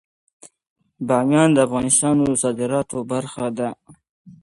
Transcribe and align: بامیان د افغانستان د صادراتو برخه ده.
بامیان 1.07 1.49
د 1.53 1.57
افغانستان 1.67 2.15
د 2.25 2.25
صادراتو 2.43 2.97
برخه 3.11 3.45
ده. 3.57 3.69